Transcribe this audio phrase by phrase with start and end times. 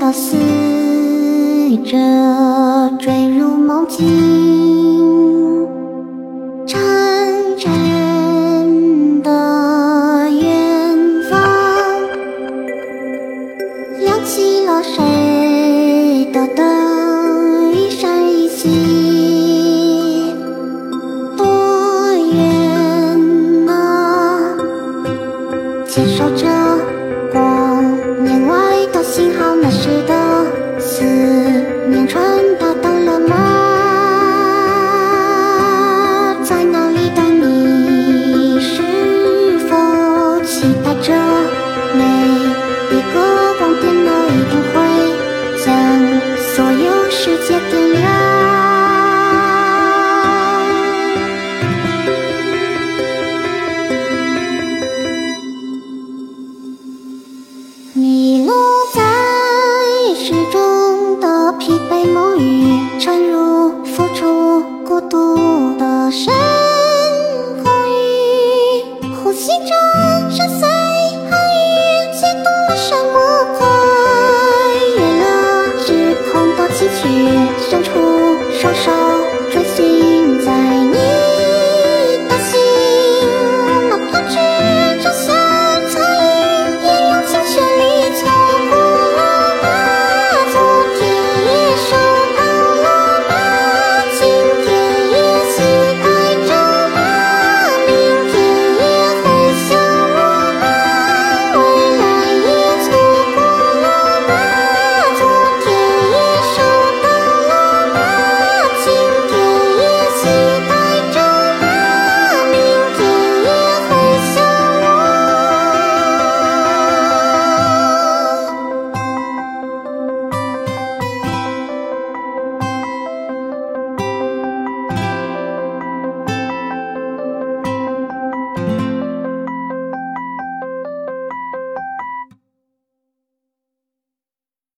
[0.00, 0.34] 朝思
[1.84, 4.08] 着坠入梦境，
[6.66, 6.80] 沉
[7.58, 10.96] 沉的远
[11.30, 11.38] 方。
[14.00, 20.34] 亮起了谁的灯，一闪一息。
[21.36, 21.44] 多
[22.32, 24.56] 远呐？
[25.86, 26.59] 牵手着。
[66.10, 66.49] 是